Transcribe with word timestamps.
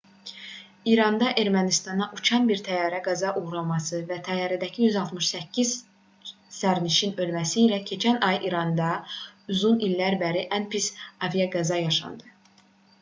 i̇randan 0.91 1.35
ermənistana 1.41 2.05
uçan 2.19 2.47
bir 2.51 2.63
təyyarənin 2.67 3.03
qəzaya 3.07 3.33
uğraması 3.41 3.99
və 4.13 4.17
təyyarədəki 4.29 4.87
168 4.87 5.75
sərnişinin 6.61 7.21
ölməsi 7.27 7.61
ilə 7.67 7.79
keçən 7.93 8.19
ay 8.31 8.41
i̇randa 8.51 8.89
uzun 9.59 9.79
illərdən 9.91 10.21
bəri 10.25 10.47
ən 10.59 10.69
pis 10.75 10.89
aviaqəza 11.29 11.81
yaşandı 11.85 12.35